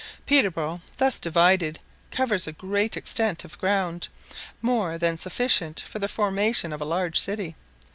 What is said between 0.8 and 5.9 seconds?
thus divided covers a great extent of ground, more than sufficient